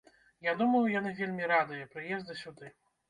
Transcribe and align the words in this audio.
Я 0.45 0.53
думаю, 0.61 0.81
яны 0.99 1.11
вельмі 1.21 1.49
радыя 1.53 1.91
прыезду 1.93 2.39
сюды. 2.45 2.77